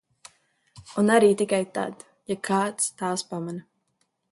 Un 1.01 1.11
arī 1.17 1.29
tikai 1.41 1.59
tad, 1.77 2.03
ja 2.33 2.39
kāds 2.49 2.91
tās 3.03 3.27
pamana. 3.35 3.67